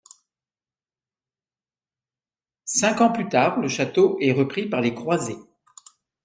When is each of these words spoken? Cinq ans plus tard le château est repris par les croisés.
Cinq 2.65 3.01
ans 3.01 3.11
plus 3.11 3.29
tard 3.29 3.59
le 3.59 3.67
château 3.67 4.17
est 4.19 4.31
repris 4.31 4.67
par 4.67 4.81
les 4.81 4.95
croisés. 4.95 5.37